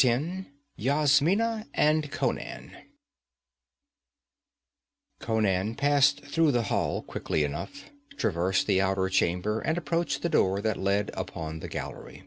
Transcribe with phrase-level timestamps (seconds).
[0.00, 0.46] 10
[0.76, 2.74] Yasmina and Conan
[5.18, 10.62] Conan passed through the hall quickly enough, traversed the outer chamber and approached the door
[10.62, 12.24] that led upon the gallery.